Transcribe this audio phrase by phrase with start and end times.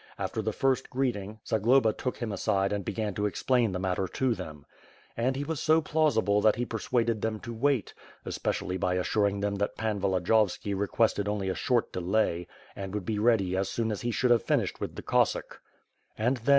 [0.17, 4.33] After the first greeting, Zagloba took him aside and began to explain the matter to
[4.33, 4.65] them.
[5.15, 7.93] And he was so plausible that he per suaded them to wait,
[8.25, 13.19] especially by assuring them that Pan Volodiyovski requested only a short delay and would be
[13.19, 15.61] ready as soon as he should have finished with the Cossack.
[16.17, 16.47] And, then.